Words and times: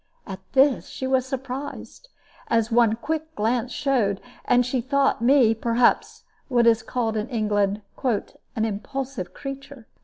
At 0.25 0.39
this 0.53 0.87
she 0.87 1.05
was 1.05 1.27
surprised, 1.27 2.09
as 2.47 2.71
one 2.71 2.95
quick 2.95 3.35
glance 3.35 3.71
showed; 3.71 4.19
and 4.45 4.65
she 4.65 4.81
thought 4.81 5.21
me, 5.21 5.53
perhaps, 5.53 6.23
what 6.47 6.65
is 6.65 6.81
called 6.81 7.15
in 7.15 7.29
England 7.29 7.83
"an 8.03 8.65
impulsive 8.65 9.35
creature." 9.35 9.85